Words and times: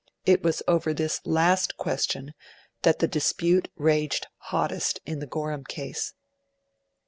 It 0.25 0.41
was 0.41 0.63
over 0.67 0.95
this 0.95 1.21
last 1.27 1.77
question 1.77 2.33
that 2.81 2.97
the 2.97 3.07
dispute 3.07 3.69
raged 3.75 4.25
hottest 4.37 4.99
in 5.05 5.19
the 5.19 5.27
Gorham 5.27 5.63
Case. 5.63 6.15